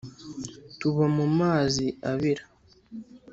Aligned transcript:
Tuba 0.79 1.05
mu 1.15 1.25
mazi 1.39 1.85
abira 2.11 2.43